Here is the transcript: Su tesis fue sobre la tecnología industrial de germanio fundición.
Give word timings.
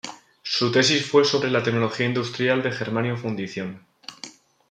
Su 0.41 0.71
tesis 0.71 1.05
fue 1.05 1.23
sobre 1.23 1.51
la 1.51 1.61
tecnología 1.61 2.07
industrial 2.07 2.63
de 2.63 2.71
germanio 2.71 3.17
fundición. 3.17 3.85